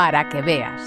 para 0.00 0.30
que 0.30 0.40
veas. 0.40 0.80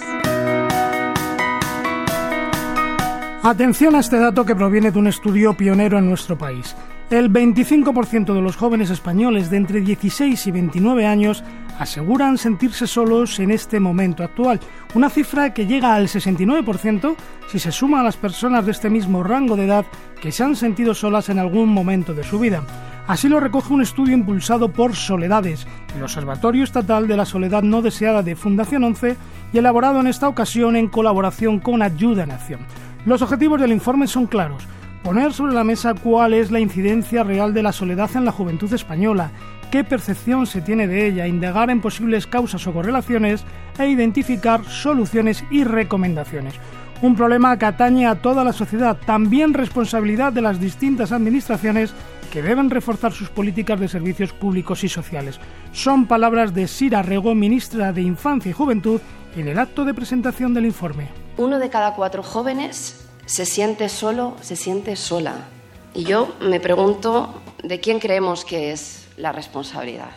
Atención 3.44 3.94
a 3.94 4.00
este 4.00 4.18
dato 4.18 4.44
que 4.44 4.56
proviene 4.56 4.90
de 4.90 4.98
un 4.98 5.06
estudio 5.06 5.54
pionero 5.54 6.00
en 6.00 6.10
nuestro 6.10 6.36
país. 6.36 6.76
El 7.12 7.32
25% 7.32 8.34
de 8.34 8.42
los 8.42 8.56
jóvenes 8.56 8.90
españoles 8.90 9.52
de 9.52 9.58
entre 9.58 9.82
16 9.82 10.48
y 10.48 10.52
29 10.52 11.06
años 11.06 11.44
aseguran 11.78 12.40
sentirse 12.40 12.88
solos 12.88 13.40
en 13.40 13.52
este 13.52 13.80
momento 13.80 14.24
actual, 14.24 14.60
una 14.96 15.12
cifra 15.12 15.54
que 15.54 15.68
llega 15.68 15.94
al 15.94 16.08
69% 16.08 17.16
si 17.50 17.60
se 17.60 17.72
suma 17.72 18.00
a 18.00 18.04
las 18.04 18.18
personas 18.18 18.66
de 18.66 18.72
este 18.72 18.90
mismo 18.90 19.22
rango 19.22 19.56
de 19.56 19.66
edad 19.66 19.86
que 20.24 20.32
se 20.32 20.44
han 20.44 20.56
sentido 20.56 20.96
solas 20.96 21.30
en 21.30 21.38
algún 21.38 21.70
momento 21.70 22.16
de 22.16 22.24
su 22.24 22.40
vida. 22.40 22.64
Así 23.06 23.28
lo 23.28 23.42
recoge 23.42 23.74
un 23.74 23.82
estudio 23.82 24.14
impulsado 24.14 24.70
por 24.70 24.96
Soledades, 24.96 25.68
el 25.94 26.04
Observatorio 26.04 26.64
Estatal 26.64 27.06
de 27.06 27.18
la 27.18 27.26
Soledad 27.26 27.62
No 27.62 27.82
Deseada 27.82 28.24
de 28.24 28.38
Fundación 28.38 28.86
11 28.86 29.18
y 29.52 29.58
elaborado 29.58 30.00
en 30.00 30.08
esta 30.08 30.30
ocasión 30.30 30.78
en 30.78 30.88
colaboración 30.88 31.60
con 31.60 31.82
Ayuda 31.82 32.24
en 32.24 32.32
Acción. 32.32 32.62
Los 33.06 33.22
objetivos 33.22 33.60
del 33.60 33.74
informe 33.74 34.08
son 34.08 34.26
claros. 34.26 34.64
Poner 35.04 35.34
sobre 35.34 35.54
la 35.54 35.66
mesa 35.66 35.94
cuál 35.94 36.34
es 36.34 36.50
la 36.50 36.62
incidencia 36.62 37.26
real 37.26 37.54
de 37.54 37.64
la 37.64 37.74
soledad 37.74 38.10
en 38.16 38.24
la 38.24 38.32
juventud 38.32 38.72
española, 38.72 39.32
qué 39.70 39.84
percepción 39.84 40.48
se 40.48 40.62
tiene 40.62 40.88
de 40.88 41.06
ella, 41.06 41.28
indagar 41.28 41.70
en 41.70 41.82
posibles 41.82 42.26
causas 42.26 42.66
o 42.68 42.72
correlaciones 42.72 43.44
e 43.78 43.90
identificar 43.90 44.64
soluciones 44.64 45.44
y 45.52 45.66
recomendaciones. 45.66 46.54
Un 47.02 47.18
problema 47.18 47.58
que 47.58 47.66
atañe 47.66 48.08
a 48.08 48.16
toda 48.16 48.46
la 48.46 48.54
sociedad, 48.54 48.98
también 49.06 49.54
responsabilidad 49.54 50.32
de 50.32 50.42
las 50.42 50.62
distintas 50.62 51.12
administraciones 51.12 51.94
que 52.34 52.42
deben 52.42 52.72
reforzar 52.72 53.12
sus 53.12 53.30
políticas 53.30 53.80
de 53.80 53.88
servicios 53.88 54.34
públicos 54.34 54.84
y 54.84 54.90
sociales. 54.90 55.40
Son 55.72 56.08
palabras 56.08 56.52
de 56.52 56.68
Sira 56.68 57.04
Rego, 57.04 57.36
ministra 57.36 57.94
de 57.94 58.02
Infancia 58.02 58.50
y 58.50 58.54
Juventud, 58.54 59.00
en 59.36 59.50
el 59.50 59.60
acto 59.60 59.86
de 59.86 59.94
presentación 59.94 60.52
del 60.52 60.66
informe. 60.66 61.10
Uno 61.38 61.60
de 61.60 61.70
cada 61.70 61.94
cuatro 61.94 62.24
jóvenes 62.24 63.08
se 63.28 63.46
siente 63.46 63.88
solo, 63.88 64.36
se 64.42 64.56
siente 64.56 64.96
sola. 64.96 65.46
Y 65.94 66.06
yo 66.06 66.34
me 66.42 66.60
pregunto 66.60 67.40
de 67.64 67.80
quién 67.80 68.00
creemos 68.00 68.46
que 68.46 68.72
es 68.72 69.06
la 69.16 69.32
responsabilidad. 69.32 70.10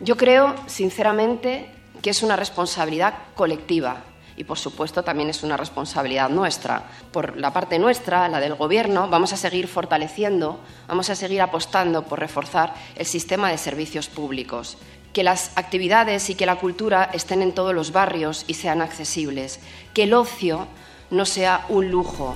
Yo 0.00 0.16
creo, 0.16 0.56
sinceramente, 0.66 1.70
que 2.02 2.10
es 2.10 2.24
una 2.24 2.34
responsabilidad 2.34 3.14
colectiva, 3.36 4.02
y 4.40 4.44
por 4.44 4.58
supuesto 4.58 5.04
también 5.04 5.28
es 5.28 5.42
una 5.42 5.58
responsabilidad 5.58 6.30
nuestra. 6.30 6.84
Por 7.12 7.36
la 7.36 7.52
parte 7.52 7.78
nuestra, 7.78 8.26
la 8.26 8.40
del 8.40 8.54
Gobierno, 8.54 9.06
vamos 9.06 9.34
a 9.34 9.36
seguir 9.36 9.68
fortaleciendo, 9.68 10.60
vamos 10.88 11.10
a 11.10 11.14
seguir 11.14 11.42
apostando 11.42 12.04
por 12.04 12.20
reforzar 12.20 12.72
el 12.96 13.04
sistema 13.04 13.50
de 13.50 13.58
servicios 13.58 14.08
públicos, 14.08 14.78
que 15.12 15.22
las 15.22 15.52
actividades 15.56 16.30
y 16.30 16.36
que 16.36 16.46
la 16.46 16.56
cultura 16.56 17.10
estén 17.12 17.42
en 17.42 17.52
todos 17.52 17.74
los 17.74 17.92
barrios 17.92 18.46
y 18.46 18.54
sean 18.54 18.80
accesibles, 18.80 19.60
que 19.92 20.04
el 20.04 20.14
ocio 20.14 20.68
no 21.10 21.26
sea 21.26 21.66
un 21.68 21.90
lujo. 21.90 22.34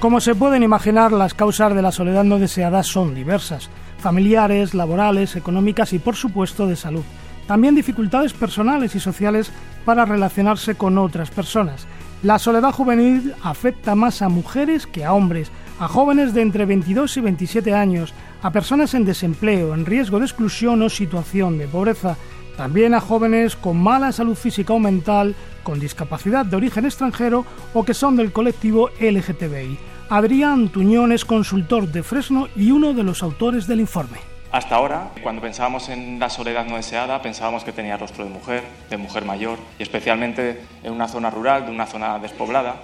Como 0.00 0.20
se 0.22 0.34
pueden 0.34 0.62
imaginar, 0.62 1.12
las 1.12 1.34
causas 1.34 1.74
de 1.74 1.82
la 1.82 1.92
soledad 1.92 2.24
no 2.24 2.38
deseada 2.38 2.82
son 2.82 3.14
diversas, 3.14 3.68
familiares, 3.98 4.72
laborales, 4.72 5.36
económicas 5.36 5.92
y 5.92 5.98
por 5.98 6.16
supuesto 6.16 6.66
de 6.66 6.76
salud. 6.76 7.04
También 7.46 7.74
dificultades 7.74 8.32
personales 8.32 8.94
y 8.94 9.00
sociales 9.00 9.50
para 9.84 10.04
relacionarse 10.04 10.74
con 10.76 10.98
otras 10.98 11.30
personas. 11.30 11.86
La 12.22 12.38
soledad 12.38 12.72
juvenil 12.72 13.34
afecta 13.42 13.94
más 13.94 14.22
a 14.22 14.30
mujeres 14.30 14.86
que 14.86 15.04
a 15.04 15.12
hombres, 15.12 15.50
a 15.78 15.88
jóvenes 15.88 16.32
de 16.32 16.40
entre 16.40 16.64
22 16.64 17.18
y 17.18 17.20
27 17.20 17.74
años, 17.74 18.14
a 18.42 18.50
personas 18.50 18.94
en 18.94 19.04
desempleo, 19.04 19.74
en 19.74 19.84
riesgo 19.84 20.18
de 20.18 20.24
exclusión 20.24 20.80
o 20.82 20.88
situación 20.88 21.58
de 21.58 21.68
pobreza, 21.68 22.16
también 22.56 22.94
a 22.94 23.00
jóvenes 23.00 23.56
con 23.56 23.76
mala 23.82 24.12
salud 24.12 24.36
física 24.36 24.72
o 24.72 24.78
mental, 24.78 25.34
con 25.62 25.80
discapacidad 25.80 26.46
de 26.46 26.56
origen 26.56 26.84
extranjero 26.84 27.44
o 27.74 27.84
que 27.84 27.94
son 27.94 28.16
del 28.16 28.32
colectivo 28.32 28.90
LGTBI. 29.00 29.78
Adrián 30.08 30.68
Tuñón 30.68 31.12
es 31.12 31.24
consultor 31.24 31.88
de 31.88 32.02
Fresno 32.02 32.48
y 32.54 32.70
uno 32.70 32.94
de 32.94 33.02
los 33.02 33.22
autores 33.22 33.66
del 33.66 33.80
informe. 33.80 34.33
Hasta 34.54 34.76
ahora, 34.76 35.10
cuando 35.20 35.42
pensábamos 35.42 35.88
en 35.88 36.20
la 36.20 36.30
soledad 36.30 36.64
no 36.64 36.76
deseada, 36.76 37.20
pensábamos 37.20 37.64
que 37.64 37.72
tenía 37.72 37.96
rostro 37.96 38.22
de 38.22 38.30
mujer, 38.30 38.62
de 38.88 38.96
mujer 38.96 39.24
mayor, 39.24 39.58
y 39.80 39.82
especialmente 39.82 40.60
en 40.84 40.92
una 40.92 41.08
zona 41.08 41.28
rural, 41.28 41.66
de 41.66 41.72
una 41.72 41.86
zona 41.86 42.20
despoblada. 42.20 42.76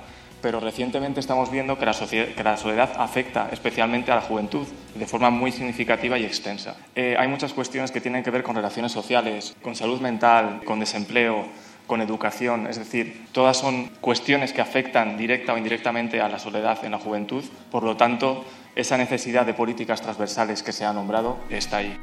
Pero 0.42 0.58
recientemente 0.58 1.20
estamos 1.20 1.48
viendo 1.48 1.78
que 1.78 1.86
la, 1.86 1.92
soledad 1.92 2.90
afecta 2.98 3.50
especialmente 3.52 4.10
a 4.10 4.16
la 4.16 4.20
juventud 4.20 4.66
de 4.96 5.06
forma 5.06 5.30
muy 5.30 5.52
significativa 5.52 6.18
y 6.18 6.24
extensa. 6.24 6.74
Eh, 6.96 7.14
hay 7.16 7.28
muchas 7.28 7.52
cuestiones 7.52 7.92
que 7.92 8.00
tienen 8.00 8.24
que 8.24 8.32
ver 8.32 8.42
con 8.42 8.56
relaciones 8.56 8.90
sociales, 8.90 9.54
con 9.62 9.76
salud 9.76 10.00
mental, 10.00 10.62
con 10.64 10.80
desempleo, 10.80 11.46
con 11.90 12.00
educación, 12.00 12.68
es 12.68 12.78
decir, 12.78 13.26
todas 13.32 13.56
son 13.56 13.90
cuestiones 14.00 14.52
que 14.52 14.60
afectan 14.60 15.18
directa 15.18 15.54
o 15.54 15.58
indirectamente 15.58 16.20
a 16.20 16.28
la 16.28 16.38
soledad 16.38 16.78
en 16.84 16.92
la 16.92 17.00
juventud. 17.00 17.42
Por 17.68 17.82
lo 17.82 17.96
tanto, 17.96 18.44
esa 18.76 18.96
necesidad 18.96 19.44
de 19.44 19.54
políticas 19.54 20.00
transversales 20.00 20.62
que 20.62 20.70
se 20.70 20.84
ha 20.84 20.92
nombrado 20.92 21.38
está 21.50 21.78
ahí. 21.78 21.98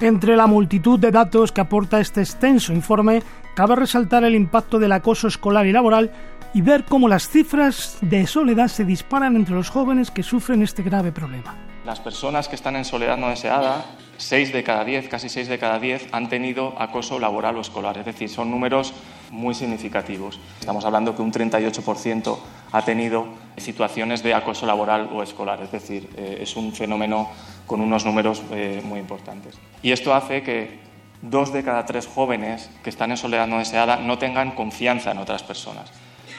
Entre 0.00 0.36
la 0.36 0.46
multitud 0.46 0.98
de 0.98 1.10
datos 1.10 1.52
que 1.52 1.60
aporta 1.60 2.00
este 2.00 2.22
extenso 2.22 2.72
informe, 2.72 3.22
cabe 3.54 3.76
resaltar 3.76 4.24
el 4.24 4.34
impacto 4.34 4.78
del 4.78 4.92
acoso 4.92 5.28
escolar 5.28 5.66
y 5.66 5.72
laboral 5.72 6.10
y 6.54 6.62
ver 6.62 6.86
cómo 6.86 7.06
las 7.06 7.28
cifras 7.28 7.98
de 8.00 8.26
soledad 8.26 8.68
se 8.68 8.86
disparan 8.86 9.36
entre 9.36 9.54
los 9.54 9.68
jóvenes 9.68 10.10
que 10.10 10.22
sufren 10.22 10.62
este 10.62 10.82
grave 10.82 11.12
problema. 11.12 11.54
Las 11.84 12.00
personas 12.00 12.48
que 12.48 12.56
están 12.56 12.74
en 12.76 12.86
soledad 12.86 13.18
no 13.18 13.28
deseada, 13.28 13.84
6 14.16 14.54
de 14.54 14.64
cada 14.64 14.82
10, 14.82 15.08
casi 15.08 15.28
6 15.28 15.46
de 15.46 15.58
cada 15.58 15.78
10, 15.78 16.08
han 16.12 16.30
tenido 16.30 16.74
acoso 16.80 17.18
laboral 17.18 17.56
o 17.56 17.60
escolar. 17.60 17.98
Es 17.98 18.06
decir, 18.06 18.30
son 18.30 18.50
números 18.50 18.94
muy 19.30 19.54
significativos. 19.54 20.40
Estamos 20.60 20.84
hablando 20.84 21.14
que 21.14 21.22
un 21.22 21.32
38% 21.32 22.36
ha 22.72 22.84
tenido 22.84 23.26
situaciones 23.56 24.22
de 24.22 24.34
acoso 24.34 24.66
laboral 24.66 25.10
o 25.12 25.22
escolar. 25.22 25.62
Es 25.62 25.72
decir, 25.72 26.10
eh, 26.16 26.38
es 26.40 26.56
un 26.56 26.72
fenómeno 26.72 27.28
con 27.66 27.80
unos 27.80 28.04
números 28.04 28.42
eh, 28.50 28.82
muy 28.84 29.00
importantes. 29.00 29.56
Y 29.82 29.92
esto 29.92 30.14
hace 30.14 30.42
que 30.42 30.78
dos 31.22 31.52
de 31.52 31.62
cada 31.62 31.86
tres 31.86 32.06
jóvenes 32.06 32.70
que 32.84 32.90
están 32.90 33.10
en 33.10 33.16
soledad 33.16 33.46
no 33.46 33.58
deseada 33.58 33.96
no 33.96 34.18
tengan 34.18 34.52
confianza 34.52 35.12
en 35.12 35.18
otras 35.18 35.42
personas 35.42 35.90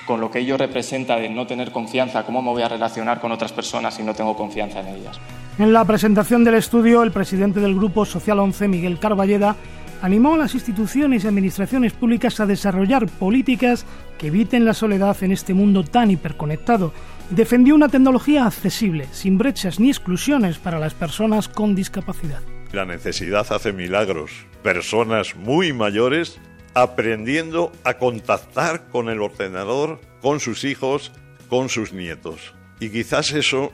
con 0.08 0.22
lo 0.22 0.32
que 0.32 0.40
ello 0.40 0.58
representa 0.58 1.18
de 1.18 1.30
no 1.30 1.46
tener 1.46 1.72
confianza, 1.72 2.24
cómo 2.24 2.42
me 2.42 2.50
voy 2.50 2.64
a 2.64 2.70
relacionar 2.70 3.20
con 3.20 3.32
otras 3.32 3.52
personas 3.52 3.94
si 3.94 4.04
no 4.04 4.16
tengo 4.16 4.36
confianza 4.36 4.80
en 4.80 4.88
ellas. 4.88 5.20
En 5.60 5.74
la 5.74 5.86
presentación 5.86 6.44
del 6.44 6.56
estudio, 6.56 7.04
el 7.04 7.12
presidente 7.12 7.60
del 7.60 7.76
Grupo 7.76 8.06
Social 8.06 8.40
11, 8.40 8.68
Miguel 8.70 9.00
Carballeda, 9.00 9.56
animó 10.02 10.36
a 10.36 10.38
las 10.38 10.54
instituciones 10.54 11.24
y 11.24 11.28
administraciones 11.28 11.94
públicas 11.94 12.40
a 12.40 12.46
desarrollar 12.46 13.08
políticas 13.08 13.86
que 14.18 14.28
eviten 14.28 14.66
la 14.66 14.74
soledad 14.74 15.16
en 15.24 15.32
este 15.32 15.54
mundo 15.54 15.84
tan 15.84 16.12
hiperconectado 16.12 16.94
defendió 17.30 17.76
una 17.76 17.90
tecnología 17.90 18.46
accesible, 18.46 19.08
sin 19.12 19.38
brechas 19.38 19.80
ni 19.80 19.90
exclusiones 19.90 20.58
para 20.58 20.80
las 20.80 20.94
personas 20.94 21.48
con 21.48 21.76
discapacidad. 21.76 22.42
La 22.72 22.86
necesidad 22.86 23.46
hace 23.52 23.74
milagros. 23.74 24.32
Personas 24.64 25.36
muy 25.36 25.74
mayores 25.74 26.40
aprendiendo 26.74 27.72
a 27.84 27.96
contactar 27.96 28.88
con 28.90 29.10
el 29.10 29.22
ordenador, 29.22 30.00
con 30.22 30.40
sus 30.40 30.64
hijos, 30.64 31.12
con 31.50 31.70
sus 31.70 31.94
nietos. 31.94 32.54
Y 32.80 32.90
quizás 32.90 33.32
eso, 33.32 33.72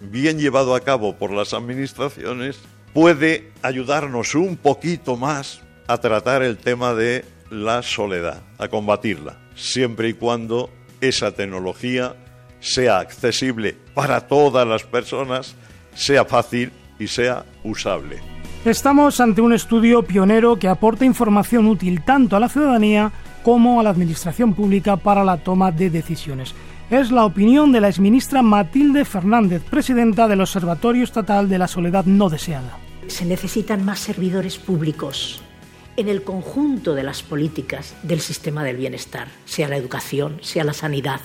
bien 0.00 0.38
llevado 0.38 0.74
a 0.74 0.80
cabo 0.80 1.16
por 1.16 1.30
las 1.30 1.54
administraciones, 1.54 2.60
puede 2.92 3.50
ayudarnos 3.62 4.34
un 4.34 4.56
poquito 4.56 5.16
más 5.16 5.62
a 5.86 5.98
tratar 5.98 6.42
el 6.42 6.58
tema 6.58 6.94
de 6.94 7.24
la 7.50 7.82
soledad, 7.82 8.42
a 8.58 8.68
combatirla, 8.68 9.38
siempre 9.54 10.08
y 10.08 10.14
cuando 10.14 10.70
esa 11.00 11.32
tecnología 11.32 12.14
sea 12.60 12.98
accesible 12.98 13.76
para 13.94 14.26
todas 14.26 14.66
las 14.66 14.84
personas, 14.84 15.56
sea 15.94 16.24
fácil 16.24 16.72
y 16.98 17.08
sea 17.08 17.44
usable. 17.64 18.20
Estamos 18.64 19.20
ante 19.20 19.40
un 19.40 19.52
estudio 19.52 20.04
pionero 20.04 20.56
que 20.56 20.68
aporta 20.68 21.04
información 21.04 21.66
útil 21.66 22.04
tanto 22.04 22.36
a 22.36 22.40
la 22.40 22.48
ciudadanía 22.48 23.10
como 23.42 23.80
a 23.80 23.82
la 23.82 23.90
administración 23.90 24.54
pública 24.54 24.96
para 24.96 25.24
la 25.24 25.38
toma 25.38 25.72
de 25.72 25.90
decisiones. 25.90 26.54
Es 26.88 27.10
la 27.10 27.24
opinión 27.24 27.72
de 27.72 27.80
la 27.80 27.88
exministra 27.88 28.42
Matilde 28.42 29.04
Fernández, 29.04 29.62
presidenta 29.68 30.28
del 30.28 30.42
Observatorio 30.42 31.02
Estatal 31.02 31.48
de 31.48 31.58
la 31.58 31.66
Soledad 31.66 32.04
No 32.04 32.28
Deseada. 32.28 32.78
Se 33.08 33.24
necesitan 33.24 33.84
más 33.84 34.00
servidores 34.00 34.58
públicos 34.58 35.42
en 35.96 36.08
el 36.08 36.22
conjunto 36.22 36.94
de 36.94 37.02
las 37.02 37.22
políticas 37.22 37.94
del 38.02 38.20
sistema 38.20 38.64
del 38.64 38.76
bienestar, 38.76 39.28
sea 39.44 39.68
la 39.68 39.76
educación, 39.76 40.38
sea 40.40 40.64
la 40.64 40.72
sanidad, 40.72 41.20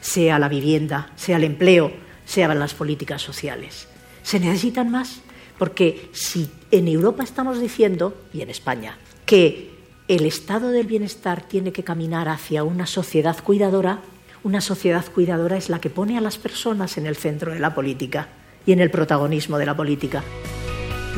sea 0.00 0.38
la 0.38 0.48
vivienda, 0.48 1.12
sea 1.16 1.36
el 1.36 1.44
empleo, 1.44 1.92
sean 2.24 2.58
las 2.58 2.74
políticas 2.74 3.22
sociales. 3.22 3.88
Se 4.22 4.40
necesitan 4.40 4.90
más 4.90 5.20
porque 5.58 6.08
si 6.12 6.50
en 6.70 6.88
Europa 6.88 7.24
estamos 7.24 7.60
diciendo, 7.60 8.16
y 8.32 8.42
en 8.42 8.50
España, 8.50 8.96
que 9.26 9.70
el 10.06 10.24
estado 10.24 10.70
del 10.70 10.86
bienestar 10.86 11.42
tiene 11.42 11.72
que 11.72 11.84
caminar 11.84 12.28
hacia 12.28 12.64
una 12.64 12.86
sociedad 12.86 13.42
cuidadora, 13.42 14.00
una 14.44 14.60
sociedad 14.60 15.04
cuidadora 15.12 15.56
es 15.56 15.68
la 15.68 15.80
que 15.80 15.90
pone 15.90 16.16
a 16.16 16.20
las 16.20 16.38
personas 16.38 16.96
en 16.96 17.06
el 17.06 17.16
centro 17.16 17.52
de 17.52 17.58
la 17.58 17.74
política 17.74 18.28
y 18.64 18.72
en 18.72 18.80
el 18.80 18.90
protagonismo 18.90 19.58
de 19.58 19.66
la 19.66 19.76
política. 19.76 20.22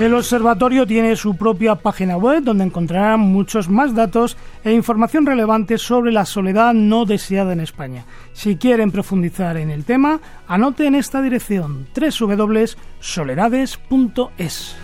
El 0.00 0.14
observatorio 0.14 0.86
tiene 0.86 1.14
su 1.14 1.36
propia 1.36 1.74
página 1.74 2.16
web 2.16 2.42
donde 2.42 2.64
encontrarán 2.64 3.20
muchos 3.20 3.68
más 3.68 3.94
datos 3.94 4.38
e 4.64 4.72
información 4.72 5.26
relevante 5.26 5.76
sobre 5.76 6.10
la 6.10 6.24
soledad 6.24 6.72
no 6.72 7.04
deseada 7.04 7.52
en 7.52 7.60
España. 7.60 8.06
Si 8.32 8.56
quieren 8.56 8.92
profundizar 8.92 9.58
en 9.58 9.68
el 9.68 9.84
tema, 9.84 10.18
anoten 10.48 10.94
esta 10.94 11.20
dirección 11.20 11.86
www.soledades.es. 11.94 14.76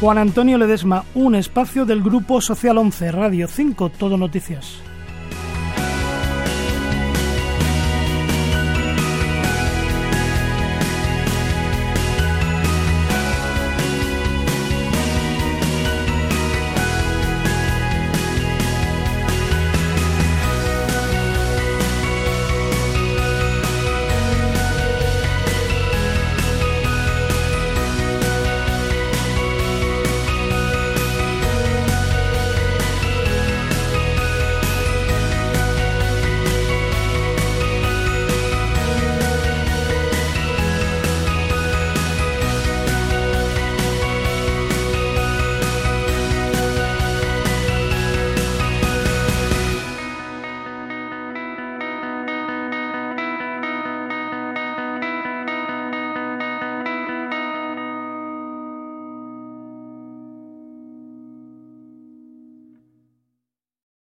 Juan 0.00 0.18
Antonio 0.18 0.56
Ledesma, 0.56 1.04
un 1.16 1.34
espacio 1.34 1.84
del 1.84 2.00
Grupo 2.00 2.40
Social 2.40 2.78
11, 2.78 3.10
Radio 3.10 3.48
5, 3.48 3.88
Todo 3.88 4.16
Noticias. 4.16 4.80